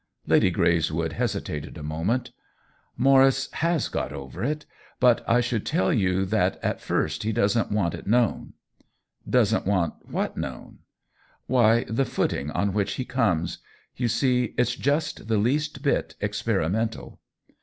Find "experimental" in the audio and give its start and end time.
16.19-17.19